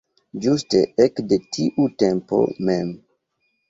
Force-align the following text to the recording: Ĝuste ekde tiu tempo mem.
Ĝuste 0.45 0.81
ekde 1.05 1.41
tiu 1.59 1.89
tempo 2.01 2.45
mem. 2.69 2.95